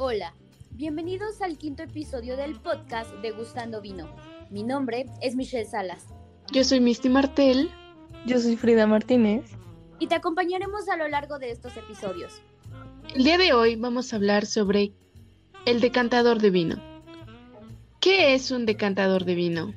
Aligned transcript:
Hola, 0.00 0.32
bienvenidos 0.70 1.42
al 1.42 1.58
quinto 1.58 1.82
episodio 1.82 2.36
del 2.36 2.54
podcast 2.60 3.10
Degustando 3.16 3.80
Vino. 3.80 4.08
Mi 4.48 4.62
nombre 4.62 5.06
es 5.20 5.34
Michelle 5.34 5.64
Salas. 5.64 6.06
Yo 6.52 6.62
soy 6.62 6.78
Misty 6.78 7.08
Martel. 7.08 7.68
Yo 8.24 8.38
soy 8.38 8.56
Frida 8.56 8.86
Martínez. 8.86 9.50
Y 9.98 10.06
te 10.06 10.14
acompañaremos 10.14 10.88
a 10.88 10.96
lo 10.96 11.08
largo 11.08 11.40
de 11.40 11.50
estos 11.50 11.76
episodios. 11.76 12.40
El 13.12 13.24
día 13.24 13.38
de 13.38 13.52
hoy 13.52 13.74
vamos 13.74 14.12
a 14.12 14.16
hablar 14.16 14.46
sobre 14.46 14.92
el 15.66 15.80
decantador 15.80 16.38
de 16.38 16.50
vino. 16.50 16.76
¿Qué 17.98 18.34
es 18.34 18.52
un 18.52 18.66
decantador 18.66 19.24
de 19.24 19.34
vino? 19.34 19.74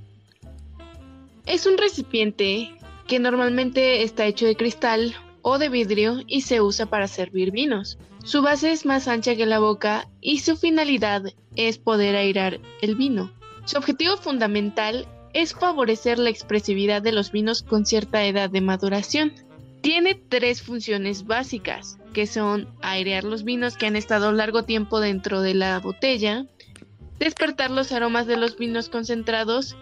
Es 1.48 1.66
un 1.66 1.80
recipiente 1.80 2.70
que 3.08 3.18
normalmente 3.18 4.04
está 4.04 4.28
hecho 4.28 4.46
de 4.46 4.56
cristal 4.56 5.16
o 5.42 5.58
de 5.58 5.70
vidrio 5.70 6.20
y 6.28 6.42
se 6.42 6.62
usa 6.62 6.86
para 6.86 7.08
servir 7.08 7.52
vinos. 7.52 7.98
Su 8.24 8.42
base 8.42 8.72
es 8.72 8.86
más 8.86 9.08
ancha 9.08 9.36
que 9.36 9.46
la 9.46 9.60
boca 9.60 10.08
y 10.22 10.40
su 10.40 10.56
finalidad 10.56 11.24
es 11.56 11.78
poder 11.78 12.16
airar 12.16 12.60
el 12.82 12.96
vino. 12.96 13.32
Su 13.66 13.78
objetivo 13.78 14.18
fundamental 14.18 15.08
es 15.34 15.54
favorecer 15.54 16.20
la 16.20 16.30
expresividad 16.30 17.02
de 17.02 17.12
los 17.12 17.32
vinos 17.32 17.64
con 17.64 17.86
cierta 17.86 18.24
edad 18.26 18.50
de 18.50 18.62
maduración. 18.62 19.34
Tiene 19.82 20.16
tres 20.16 20.62
funciones 20.62 21.26
básicas, 21.26 21.98
que 22.14 22.28
son 22.28 22.68
airear 22.82 23.24
los 23.24 23.44
vinos 23.44 23.78
que 23.78 23.88
han 23.88 23.96
estado 23.96 24.32
largo 24.32 24.64
tiempo 24.64 25.00
dentro 25.00 25.42
de 25.42 25.54
la 25.54 25.80
botella, 25.80 26.46
despertar 27.18 27.72
los 27.72 27.92
aromas 27.92 28.28
de 28.28 28.38
los 28.38 28.58
vinos 28.58 28.90
concentrados 28.90 29.76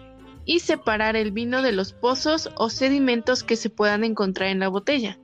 y 0.44 0.60
separar 0.60 1.16
el 1.16 1.32
vino 1.32 1.62
de 1.62 1.72
los 1.72 1.92
pozos 1.92 2.50
o 2.56 2.70
sedimentos 2.70 3.44
que 3.44 3.56
se 3.56 3.70
puedan 3.70 4.04
encontrar 4.04 4.48
en 4.48 4.60
la 4.60 4.68
botella. 4.68 5.18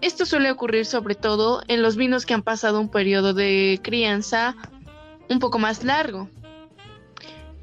Esto 0.00 0.24
suele 0.24 0.50
ocurrir 0.50 0.86
sobre 0.86 1.14
todo 1.14 1.62
en 1.68 1.82
los 1.82 1.96
vinos 1.96 2.24
que 2.24 2.34
han 2.34 2.42
pasado 2.42 2.80
un 2.80 2.90
periodo 2.90 3.34
de 3.34 3.80
crianza 3.82 4.56
un 5.28 5.38
poco 5.38 5.58
más 5.58 5.84
largo. 5.84 6.28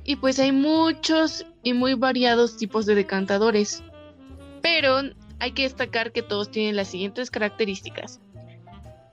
Y 0.03 0.17
pues 0.17 0.39
hay 0.39 0.51
muchos 0.51 1.45
y 1.63 1.73
muy 1.73 1.95
variados 1.95 2.57
tipos 2.57 2.85
de 2.85 2.95
decantadores. 2.95 3.83
Pero 4.61 5.01
hay 5.39 5.51
que 5.51 5.63
destacar 5.63 6.11
que 6.11 6.21
todos 6.21 6.49
tienen 6.51 6.75
las 6.75 6.87
siguientes 6.87 7.31
características. 7.31 8.21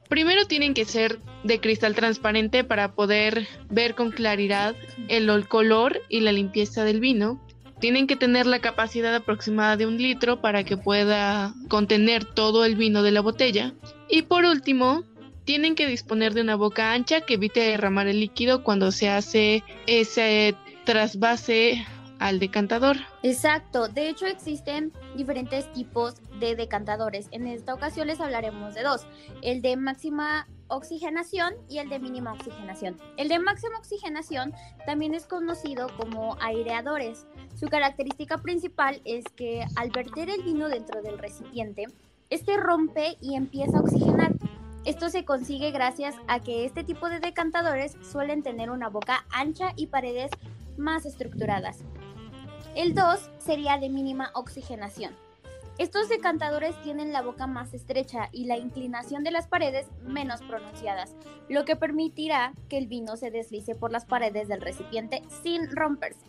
Primero 0.08 0.46
tienen 0.46 0.74
que 0.74 0.84
ser 0.84 1.18
de 1.42 1.60
cristal 1.60 1.94
transparente 1.94 2.62
para 2.62 2.94
poder 2.94 3.48
ver 3.70 3.94
con 3.94 4.10
claridad 4.10 4.76
el 5.08 5.48
color 5.48 6.00
y 6.08 6.20
la 6.20 6.30
limpieza 6.30 6.84
del 6.84 7.00
vino. 7.00 7.43
Tienen 7.84 8.06
que 8.06 8.16
tener 8.16 8.46
la 8.46 8.60
capacidad 8.60 9.14
aproximada 9.14 9.76
de 9.76 9.84
un 9.84 9.98
litro 9.98 10.40
para 10.40 10.64
que 10.64 10.78
pueda 10.78 11.52
contener 11.68 12.24
todo 12.24 12.64
el 12.64 12.76
vino 12.76 13.02
de 13.02 13.10
la 13.10 13.20
botella. 13.20 13.74
Y 14.08 14.22
por 14.22 14.46
último, 14.46 15.04
tienen 15.44 15.74
que 15.74 15.86
disponer 15.86 16.32
de 16.32 16.40
una 16.40 16.56
boca 16.56 16.94
ancha 16.94 17.20
que 17.20 17.34
evite 17.34 17.60
derramar 17.60 18.06
el 18.06 18.20
líquido 18.20 18.64
cuando 18.64 18.90
se 18.90 19.10
hace 19.10 19.62
ese 19.86 20.56
trasvase 20.86 21.86
al 22.20 22.38
decantador. 22.38 22.96
Exacto, 23.22 23.86
de 23.88 24.08
hecho 24.08 24.24
existen 24.24 24.90
diferentes 25.14 25.70
tipos 25.74 26.14
de 26.40 26.56
decantadores. 26.56 27.28
En 27.32 27.46
esta 27.46 27.74
ocasión 27.74 28.06
les 28.06 28.18
hablaremos 28.18 28.74
de 28.74 28.82
dos, 28.82 29.02
el 29.42 29.60
de 29.60 29.76
máxima 29.76 30.48
oxigenación 30.68 31.54
y 31.68 31.78
el 31.78 31.88
de 31.88 31.98
mínima 31.98 32.32
oxigenación. 32.32 32.96
El 33.16 33.28
de 33.28 33.38
máxima 33.38 33.78
oxigenación 33.78 34.52
también 34.86 35.14
es 35.14 35.26
conocido 35.26 35.88
como 35.96 36.36
aireadores. 36.40 37.26
Su 37.54 37.68
característica 37.68 38.38
principal 38.38 39.00
es 39.04 39.24
que 39.36 39.64
al 39.76 39.90
verter 39.90 40.30
el 40.30 40.42
vino 40.42 40.68
dentro 40.68 41.02
del 41.02 41.18
recipiente, 41.18 41.86
este 42.30 42.56
rompe 42.56 43.16
y 43.20 43.34
empieza 43.34 43.78
a 43.78 43.80
oxigenar. 43.80 44.32
Esto 44.84 45.08
se 45.08 45.24
consigue 45.24 45.70
gracias 45.70 46.14
a 46.26 46.40
que 46.40 46.64
este 46.64 46.84
tipo 46.84 47.08
de 47.08 47.20
decantadores 47.20 47.96
suelen 48.02 48.42
tener 48.42 48.70
una 48.70 48.88
boca 48.88 49.24
ancha 49.30 49.72
y 49.76 49.86
paredes 49.86 50.30
más 50.76 51.06
estructuradas. 51.06 51.78
El 52.74 52.94
2 52.94 53.30
sería 53.38 53.78
de 53.78 53.88
mínima 53.88 54.30
oxigenación. 54.34 55.14
Estos 55.76 56.08
decantadores 56.08 56.80
tienen 56.82 57.12
la 57.12 57.22
boca 57.22 57.48
más 57.48 57.74
estrecha 57.74 58.28
y 58.30 58.44
la 58.44 58.56
inclinación 58.56 59.24
de 59.24 59.32
las 59.32 59.48
paredes 59.48 59.88
menos 60.06 60.40
pronunciadas, 60.42 61.16
lo 61.48 61.64
que 61.64 61.74
permitirá 61.74 62.52
que 62.68 62.78
el 62.78 62.86
vino 62.86 63.16
se 63.16 63.32
deslice 63.32 63.74
por 63.74 63.90
las 63.90 64.04
paredes 64.04 64.46
del 64.46 64.60
recipiente 64.60 65.22
sin 65.42 65.68
romperse. 65.74 66.26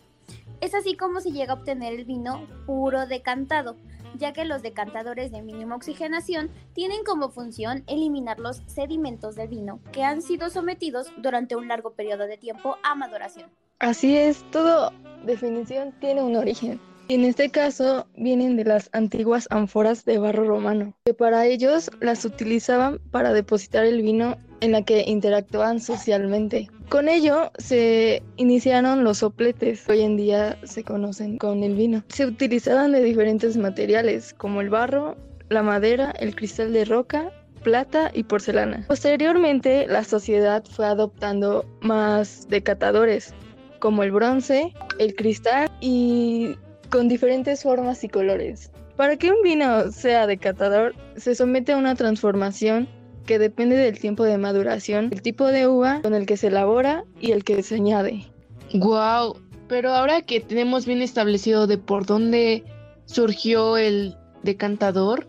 Es 0.60 0.74
así 0.74 0.96
como 0.96 1.20
se 1.20 1.30
llega 1.30 1.52
a 1.52 1.56
obtener 1.56 1.92
el 1.92 2.04
vino 2.04 2.44
puro 2.66 3.06
decantado, 3.06 3.76
ya 4.16 4.32
que 4.32 4.44
los 4.44 4.62
decantadores 4.62 5.30
de 5.30 5.42
mínima 5.42 5.76
oxigenación 5.76 6.50
tienen 6.72 7.04
como 7.04 7.28
función 7.28 7.84
eliminar 7.86 8.40
los 8.40 8.62
sedimentos 8.66 9.36
del 9.36 9.46
vino 9.46 9.78
que 9.92 10.02
han 10.02 10.22
sido 10.22 10.50
sometidos 10.50 11.12
durante 11.18 11.54
un 11.54 11.68
largo 11.68 11.92
periodo 11.92 12.26
de 12.26 12.36
tiempo 12.36 12.78
a 12.82 12.96
maduración. 12.96 13.48
Así 13.78 14.16
es, 14.16 14.42
todo 14.50 14.92
definición 15.24 15.92
tiene 16.00 16.22
un 16.22 16.34
origen. 16.34 16.80
En 17.08 17.24
este 17.24 17.50
caso 17.50 18.08
vienen 18.16 18.56
de 18.56 18.64
las 18.64 18.90
antiguas 18.92 19.46
ánforas 19.50 20.04
de 20.04 20.18
barro 20.18 20.44
romano, 20.44 20.92
que 21.04 21.14
para 21.14 21.46
ellos 21.46 21.88
las 22.00 22.24
utilizaban 22.24 22.98
para 23.12 23.32
depositar 23.32 23.84
el 23.84 24.02
vino 24.02 24.36
en 24.60 24.72
la 24.72 24.82
que 24.82 25.04
interactuaban 25.06 25.80
socialmente. 25.80 26.68
Con 26.88 27.08
ello 27.08 27.52
se 27.58 28.24
iniciaron 28.36 29.04
los 29.04 29.18
sopletes, 29.18 29.88
hoy 29.88 30.00
en 30.00 30.16
día 30.16 30.58
se 30.64 30.82
conocen 30.82 31.38
con 31.38 31.62
el 31.62 31.76
vino. 31.76 32.02
Se 32.08 32.26
utilizaban 32.26 32.90
de 32.90 33.02
diferentes 33.02 33.56
materiales 33.56 34.34
como 34.34 34.60
el 34.60 34.70
barro, 34.70 35.16
la 35.48 35.62
madera, 35.62 36.10
el 36.18 36.34
cristal 36.34 36.72
de 36.72 36.86
roca 36.86 37.30
plata 37.62 38.10
y 38.14 38.22
porcelana. 38.24 38.84
Posteriormente, 38.86 39.86
la 39.88 40.04
sociedad 40.04 40.64
fue 40.64 40.86
adoptando 40.86 41.64
más 41.80 42.48
decatadores, 42.48 43.34
como 43.80 44.02
el 44.04 44.12
bronce, 44.12 44.72
el 44.98 45.14
cristal 45.16 45.68
y 45.80 46.56
con 46.90 47.08
diferentes 47.08 47.62
formas 47.62 48.02
y 48.04 48.08
colores. 48.08 48.70
Para 48.96 49.16
que 49.16 49.30
un 49.30 49.42
vino 49.42 49.90
sea 49.92 50.26
decatador, 50.26 50.94
se 51.16 51.34
somete 51.34 51.72
a 51.72 51.76
una 51.76 51.94
transformación 51.94 52.88
que 53.26 53.38
depende 53.38 53.76
del 53.76 53.98
tiempo 53.98 54.24
de 54.24 54.38
maduración, 54.38 55.10
el 55.12 55.20
tipo 55.20 55.46
de 55.48 55.66
uva 55.66 56.00
con 56.02 56.14
el 56.14 56.26
que 56.26 56.36
se 56.36 56.46
elabora 56.46 57.04
y 57.20 57.32
el 57.32 57.44
que 57.44 57.62
se 57.62 57.74
añade. 57.74 58.24
Wow, 58.72 59.38
pero 59.68 59.90
ahora 59.90 60.22
que 60.22 60.40
tenemos 60.40 60.86
bien 60.86 61.02
establecido 61.02 61.66
de 61.66 61.76
por 61.76 62.06
dónde 62.06 62.64
surgió 63.04 63.76
el 63.76 64.16
decantador, 64.42 65.26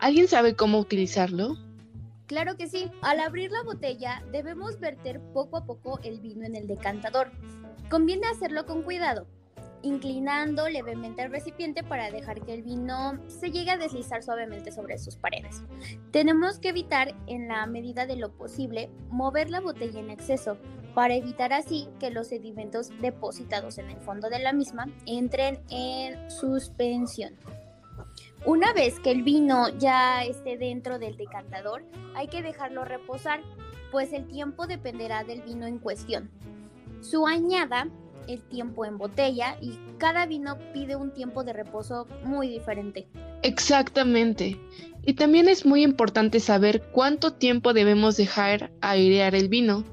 ¿alguien 0.00 0.28
sabe 0.28 0.54
cómo 0.54 0.78
utilizarlo? 0.78 1.56
Claro 2.26 2.56
que 2.56 2.68
sí. 2.68 2.90
Al 3.02 3.20
abrir 3.20 3.50
la 3.50 3.62
botella 3.64 4.22
debemos 4.30 4.78
verter 4.78 5.20
poco 5.32 5.56
a 5.56 5.64
poco 5.64 5.98
el 6.02 6.20
vino 6.20 6.44
en 6.44 6.54
el 6.54 6.66
decantador. 6.66 7.30
Conviene 7.90 8.26
hacerlo 8.26 8.66
con 8.66 8.82
cuidado, 8.82 9.26
inclinando 9.82 10.68
levemente 10.68 11.22
el 11.22 11.30
recipiente 11.30 11.82
para 11.82 12.10
dejar 12.10 12.44
que 12.44 12.54
el 12.54 12.62
vino 12.62 13.18
se 13.28 13.50
llegue 13.50 13.70
a 13.70 13.78
deslizar 13.78 14.22
suavemente 14.22 14.72
sobre 14.72 14.98
sus 14.98 15.16
paredes. 15.16 15.62
Tenemos 16.10 16.58
que 16.58 16.70
evitar, 16.70 17.14
en 17.26 17.48
la 17.48 17.66
medida 17.66 18.06
de 18.06 18.16
lo 18.16 18.30
posible, 18.30 18.90
mover 19.10 19.50
la 19.50 19.60
botella 19.60 20.00
en 20.00 20.10
exceso, 20.10 20.56
para 20.94 21.14
evitar 21.14 21.52
así 21.52 21.88
que 22.00 22.10
los 22.10 22.28
sedimentos 22.28 22.90
depositados 23.00 23.78
en 23.78 23.90
el 23.90 24.00
fondo 24.00 24.28
de 24.28 24.40
la 24.40 24.52
misma 24.52 24.86
entren 25.06 25.60
en 25.70 26.30
suspensión. 26.30 27.36
Una 28.44 28.72
vez 28.72 28.98
que 29.00 29.10
el 29.10 29.22
vino 29.22 29.68
ya 29.78 30.24
esté 30.24 30.56
dentro 30.56 30.98
del 30.98 31.16
decantador, 31.16 31.84
hay 32.14 32.28
que 32.28 32.42
dejarlo 32.42 32.84
reposar, 32.84 33.42
pues 33.90 34.12
el 34.12 34.26
tiempo 34.26 34.66
dependerá 34.66 35.24
del 35.24 35.42
vino 35.42 35.66
en 35.66 35.78
cuestión. 35.78 36.30
Su 37.00 37.26
añada, 37.26 37.88
el 38.28 38.42
tiempo 38.42 38.84
en 38.84 38.98
botella 38.98 39.56
y 39.60 39.78
cada 39.98 40.26
vino 40.26 40.58
pide 40.72 40.96
un 40.96 41.12
tiempo 41.12 41.42
de 41.44 41.52
reposo 41.52 42.06
muy 42.24 42.48
diferente. 42.48 43.08
Exactamente. 43.42 44.60
Y 45.04 45.14
también 45.14 45.48
es 45.48 45.64
muy 45.64 45.82
importante 45.82 46.38
saber 46.38 46.82
cuánto 46.92 47.32
tiempo 47.32 47.72
debemos 47.72 48.16
dejar 48.16 48.70
airear 48.80 49.34
el 49.34 49.48
vino. 49.48 49.84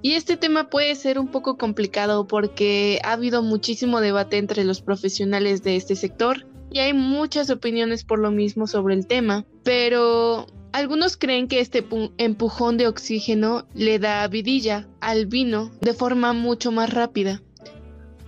Y 0.00 0.14
este 0.14 0.36
tema 0.36 0.68
puede 0.70 0.94
ser 0.94 1.18
un 1.18 1.28
poco 1.28 1.58
complicado 1.58 2.26
porque 2.26 3.00
ha 3.04 3.12
habido 3.12 3.42
muchísimo 3.42 4.00
debate 4.00 4.38
entre 4.38 4.64
los 4.64 4.80
profesionales 4.80 5.62
de 5.62 5.76
este 5.76 5.94
sector 5.94 6.46
y 6.72 6.78
hay 6.78 6.92
muchas 6.92 7.50
opiniones 7.50 8.02
por 8.02 8.18
lo 8.18 8.30
mismo 8.30 8.66
sobre 8.66 8.94
el 8.94 9.06
tema, 9.06 9.44
pero 9.62 10.46
algunos 10.72 11.16
creen 11.16 11.46
que 11.46 11.60
este 11.60 11.86
empujón 12.16 12.78
de 12.78 12.88
oxígeno 12.88 13.66
le 13.74 13.98
da 13.98 14.26
vidilla 14.26 14.88
al 15.00 15.26
vino 15.26 15.70
de 15.82 15.92
forma 15.92 16.32
mucho 16.32 16.72
más 16.72 16.92
rápida. 16.92 17.42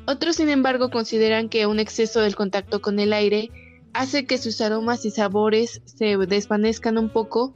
Otros, 0.06 0.36
sin 0.36 0.50
embargo, 0.50 0.90
consideran 0.90 1.48
que 1.48 1.66
un 1.66 1.78
exceso 1.78 2.20
del 2.20 2.36
contacto 2.36 2.80
con 2.80 2.98
el 2.98 3.12
aire 3.12 3.50
hace 3.92 4.26
que 4.26 4.38
sus 4.38 4.60
aromas 4.60 5.04
y 5.04 5.10
sabores 5.10 5.80
se 5.84 6.16
desvanezcan 6.16 6.98
un 6.98 7.08
poco 7.08 7.54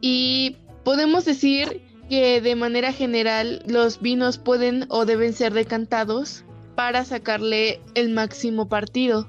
y 0.00 0.56
podemos 0.84 1.24
decir 1.24 1.80
que 2.08 2.40
de 2.40 2.56
manera 2.56 2.92
general 2.92 3.62
los 3.66 4.00
vinos 4.00 4.38
pueden 4.38 4.84
o 4.90 5.06
deben 5.06 5.32
ser 5.32 5.54
decantados 5.54 6.44
para 6.74 7.04
sacarle 7.04 7.80
el 7.94 8.10
máximo 8.10 8.68
partido 8.68 9.28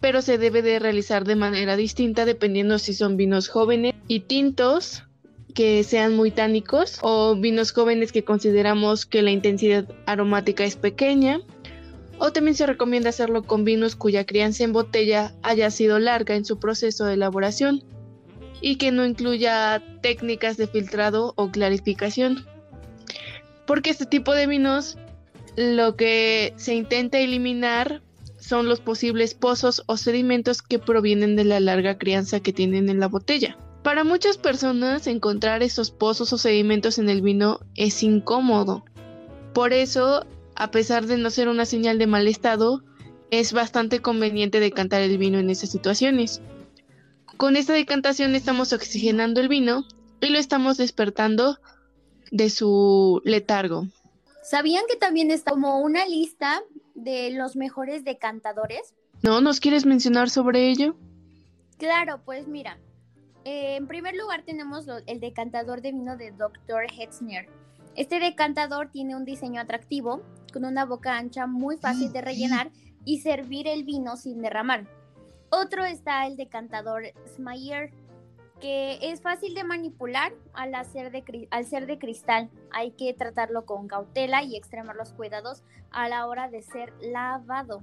pero 0.00 0.22
se 0.22 0.38
debe 0.38 0.62
de 0.62 0.78
realizar 0.78 1.24
de 1.24 1.36
manera 1.36 1.76
distinta 1.76 2.24
dependiendo 2.24 2.78
si 2.78 2.94
son 2.94 3.16
vinos 3.16 3.48
jóvenes 3.48 3.94
y 4.06 4.20
tintos 4.20 5.04
que 5.54 5.82
sean 5.82 6.14
muy 6.14 6.30
tánicos 6.30 6.98
o 7.02 7.34
vinos 7.34 7.72
jóvenes 7.72 8.12
que 8.12 8.22
consideramos 8.22 9.06
que 9.06 9.22
la 9.22 9.32
intensidad 9.32 9.88
aromática 10.06 10.62
es 10.62 10.76
pequeña. 10.76 11.40
O 12.18 12.32
también 12.32 12.56
se 12.56 12.66
recomienda 12.66 13.10
hacerlo 13.10 13.44
con 13.44 13.64
vinos 13.64 13.96
cuya 13.96 14.26
crianza 14.26 14.64
en 14.64 14.72
botella 14.72 15.34
haya 15.42 15.70
sido 15.70 15.98
larga 15.98 16.34
en 16.34 16.44
su 16.44 16.58
proceso 16.58 17.04
de 17.04 17.14
elaboración 17.14 17.84
y 18.60 18.76
que 18.76 18.90
no 18.90 19.06
incluya 19.06 19.82
técnicas 20.02 20.56
de 20.56 20.66
filtrado 20.66 21.32
o 21.36 21.50
clarificación. 21.50 22.44
Porque 23.66 23.90
este 23.90 24.06
tipo 24.06 24.34
de 24.34 24.46
vinos 24.46 24.98
lo 25.56 25.96
que 25.96 26.54
se 26.56 26.74
intenta 26.74 27.18
eliminar 27.18 28.02
son 28.38 28.68
los 28.68 28.80
posibles 28.80 29.34
pozos 29.34 29.82
o 29.86 29.96
sedimentos 29.96 30.62
que 30.62 30.78
provienen 30.78 31.36
de 31.36 31.44
la 31.44 31.60
larga 31.60 31.98
crianza 31.98 32.40
que 32.40 32.52
tienen 32.52 32.88
en 32.88 33.00
la 33.00 33.08
botella. 33.08 33.58
Para 33.82 34.04
muchas 34.04 34.38
personas 34.38 35.06
encontrar 35.06 35.62
esos 35.62 35.90
pozos 35.90 36.32
o 36.32 36.38
sedimentos 36.38 36.98
en 36.98 37.08
el 37.08 37.22
vino 37.22 37.60
es 37.74 38.02
incómodo. 38.02 38.84
Por 39.52 39.72
eso, 39.72 40.24
a 40.58 40.72
pesar 40.72 41.06
de 41.06 41.16
no 41.16 41.30
ser 41.30 41.48
una 41.48 41.64
señal 41.64 41.98
de 41.98 42.08
mal 42.08 42.26
estado, 42.26 42.82
es 43.30 43.52
bastante 43.52 44.00
conveniente 44.00 44.58
decantar 44.58 45.02
el 45.02 45.16
vino 45.16 45.38
en 45.38 45.50
esas 45.50 45.70
situaciones. 45.70 46.42
Con 47.36 47.54
esta 47.54 47.72
decantación 47.74 48.34
estamos 48.34 48.72
oxigenando 48.72 49.40
el 49.40 49.48
vino 49.48 49.84
y 50.20 50.30
lo 50.30 50.38
estamos 50.38 50.76
despertando 50.76 51.58
de 52.32 52.50
su 52.50 53.22
letargo. 53.24 53.86
¿Sabían 54.42 54.82
que 54.88 54.96
también 54.96 55.30
está 55.30 55.52
como 55.52 55.78
una 55.78 56.04
lista 56.06 56.60
de 56.96 57.30
los 57.30 57.54
mejores 57.54 58.04
decantadores? 58.04 58.94
¿No? 59.22 59.40
¿Nos 59.40 59.60
quieres 59.60 59.86
mencionar 59.86 60.28
sobre 60.28 60.70
ello? 60.70 60.96
Claro, 61.76 62.20
pues 62.24 62.48
mira, 62.48 62.78
eh, 63.44 63.76
en 63.76 63.86
primer 63.86 64.16
lugar 64.16 64.42
tenemos 64.42 64.86
el 65.06 65.20
decantador 65.20 65.82
de 65.82 65.92
vino 65.92 66.16
de 66.16 66.32
Dr. 66.32 66.86
Hetzner. 66.98 67.48
Este 67.94 68.18
decantador 68.18 68.90
tiene 68.90 69.14
un 69.14 69.24
diseño 69.24 69.60
atractivo, 69.60 70.22
con 70.52 70.64
una 70.64 70.84
boca 70.84 71.16
ancha 71.16 71.46
muy 71.46 71.76
fácil 71.76 72.12
de 72.12 72.20
rellenar 72.20 72.70
y 73.04 73.20
servir 73.20 73.66
el 73.66 73.84
vino 73.84 74.16
sin 74.16 74.40
derramar. 74.42 74.86
Otro 75.50 75.84
está 75.84 76.26
el 76.26 76.36
decantador 76.36 77.04
Smayer, 77.34 77.90
que 78.60 78.98
es 79.00 79.20
fácil 79.22 79.54
de 79.54 79.64
manipular 79.64 80.32
al, 80.52 80.74
hacer 80.74 81.10
de, 81.10 81.48
al 81.50 81.64
ser 81.64 81.86
de 81.86 81.98
cristal. 81.98 82.50
Hay 82.70 82.90
que 82.92 83.14
tratarlo 83.14 83.64
con 83.64 83.88
cautela 83.88 84.42
y 84.42 84.56
extremar 84.56 84.96
los 84.96 85.12
cuidados 85.12 85.62
a 85.90 86.08
la 86.08 86.26
hora 86.26 86.48
de 86.48 86.62
ser 86.62 86.92
lavado. 87.00 87.82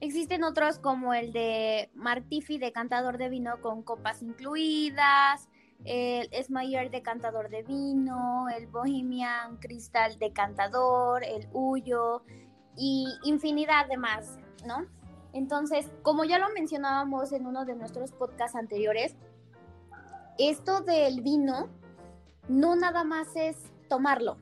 Existen 0.00 0.44
otros 0.44 0.78
como 0.78 1.14
el 1.14 1.32
de 1.32 1.90
Martifi, 1.94 2.58
decantador 2.58 3.18
de 3.18 3.28
vino 3.28 3.60
con 3.60 3.82
copas 3.82 4.22
incluidas, 4.22 5.48
el 5.84 6.28
Smayer 6.44 6.90
decantador 6.90 7.48
de 7.48 7.62
vino, 7.62 8.46
el 8.48 8.66
Bohemian 8.66 9.58
Crystal 9.58 10.18
decantador, 10.18 11.24
el 11.24 11.48
Huyo 11.52 12.22
y 12.76 13.06
infinidad 13.24 13.86
de 13.88 13.96
más, 13.96 14.38
¿no? 14.66 14.86
Entonces, 15.32 15.90
como 16.02 16.24
ya 16.24 16.38
lo 16.38 16.48
mencionábamos 16.50 17.32
en 17.32 17.46
uno 17.46 17.64
de 17.64 17.74
nuestros 17.74 18.12
podcasts 18.12 18.56
anteriores, 18.56 19.14
esto 20.38 20.80
del 20.80 21.20
vino 21.20 21.68
no 22.48 22.76
nada 22.76 23.04
más 23.04 23.28
es 23.36 23.56
tomarlo, 23.88 24.38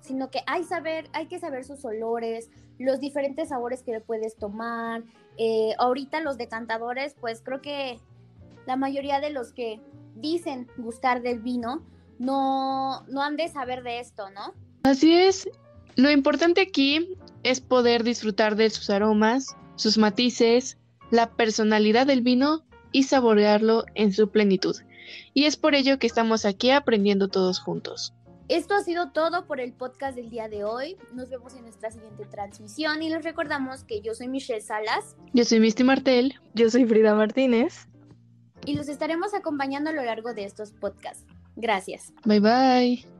sino 0.00 0.30
que 0.30 0.42
hay, 0.46 0.64
saber, 0.64 1.08
hay 1.12 1.26
que 1.28 1.38
saber 1.38 1.64
sus 1.64 1.84
olores, 1.84 2.50
los 2.78 3.00
diferentes 3.00 3.48
sabores 3.50 3.82
que 3.82 3.92
le 3.92 4.00
puedes 4.00 4.36
tomar. 4.36 5.02
Eh, 5.36 5.74
ahorita 5.78 6.20
los 6.20 6.38
decantadores, 6.38 7.14
pues 7.20 7.40
creo 7.42 7.60
que 7.60 7.98
la 8.66 8.76
mayoría 8.76 9.20
de 9.20 9.30
los 9.30 9.52
que 9.52 9.80
dicen 10.16 10.68
gustar 10.76 11.22
del 11.22 11.40
vino 11.40 11.82
no, 12.18 13.04
no 13.08 13.22
han 13.22 13.36
de 13.36 13.48
saber 13.48 13.82
de 13.82 14.00
esto, 14.00 14.30
¿no? 14.30 14.54
Así 14.84 15.14
es. 15.14 15.48
Lo 15.96 16.10
importante 16.10 16.60
aquí 16.60 17.16
es 17.42 17.60
poder 17.60 18.04
disfrutar 18.04 18.56
de 18.56 18.70
sus 18.70 18.90
aromas, 18.90 19.56
sus 19.76 19.98
matices, 19.98 20.78
la 21.10 21.30
personalidad 21.30 22.06
del 22.06 22.22
vino 22.22 22.64
y 22.92 23.04
saborearlo 23.04 23.84
en 23.94 24.12
su 24.12 24.30
plenitud. 24.30 24.76
Y 25.34 25.44
es 25.44 25.56
por 25.56 25.74
ello 25.74 25.98
que 25.98 26.06
estamos 26.06 26.44
aquí 26.44 26.70
aprendiendo 26.70 27.28
todos 27.28 27.60
juntos. 27.60 28.14
Esto 28.48 28.74
ha 28.74 28.82
sido 28.82 29.10
todo 29.10 29.46
por 29.46 29.58
el 29.58 29.72
podcast 29.72 30.16
del 30.16 30.28
día 30.28 30.48
de 30.48 30.64
hoy. 30.64 30.96
Nos 31.14 31.30
vemos 31.30 31.54
en 31.54 31.62
nuestra 31.62 31.90
siguiente 31.90 32.26
transmisión 32.26 33.02
y 33.02 33.08
les 33.08 33.24
recordamos 33.24 33.84
que 33.84 34.02
yo 34.02 34.14
soy 34.14 34.28
Michelle 34.28 34.60
Salas. 34.60 35.16
Yo 35.32 35.44
soy 35.44 35.60
Misty 35.60 35.82
Martel. 35.82 36.34
Yo 36.52 36.68
soy 36.68 36.84
Frida 36.84 37.14
Martínez. 37.14 37.88
Y 38.66 38.74
los 38.74 38.88
estaremos 38.88 39.34
acompañando 39.34 39.90
a 39.90 39.92
lo 39.92 40.04
largo 40.04 40.34
de 40.34 40.44
estos 40.44 40.72
podcasts. 40.72 41.24
Gracias. 41.56 42.12
Bye 42.24 42.40
bye. 42.40 43.13